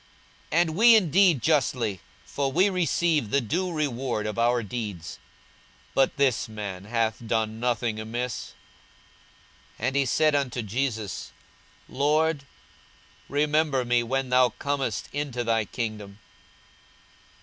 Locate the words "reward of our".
3.71-4.63